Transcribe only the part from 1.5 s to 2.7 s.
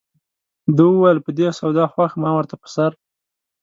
سودا خوښ ما ورته په